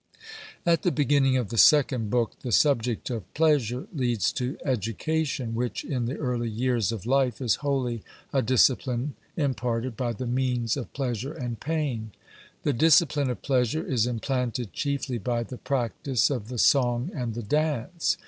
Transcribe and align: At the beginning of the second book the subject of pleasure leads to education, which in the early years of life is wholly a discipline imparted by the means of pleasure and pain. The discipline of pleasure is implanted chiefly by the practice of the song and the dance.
At 0.65 0.81
the 0.81 0.91
beginning 0.91 1.37
of 1.37 1.49
the 1.49 1.59
second 1.59 2.09
book 2.09 2.31
the 2.41 2.51
subject 2.51 3.11
of 3.11 3.31
pleasure 3.35 3.85
leads 3.93 4.31
to 4.31 4.57
education, 4.65 5.53
which 5.53 5.83
in 5.85 6.05
the 6.05 6.15
early 6.17 6.49
years 6.49 6.91
of 6.91 7.05
life 7.05 7.39
is 7.39 7.57
wholly 7.61 8.01
a 8.33 8.41
discipline 8.41 9.13
imparted 9.37 9.95
by 9.95 10.13
the 10.13 10.25
means 10.25 10.75
of 10.75 10.91
pleasure 10.93 11.33
and 11.33 11.59
pain. 11.59 12.13
The 12.63 12.73
discipline 12.73 13.29
of 13.29 13.43
pleasure 13.43 13.85
is 13.85 14.07
implanted 14.07 14.73
chiefly 14.73 15.19
by 15.19 15.43
the 15.43 15.57
practice 15.59 16.31
of 16.31 16.47
the 16.47 16.57
song 16.57 17.11
and 17.13 17.35
the 17.35 17.43
dance. 17.43 18.17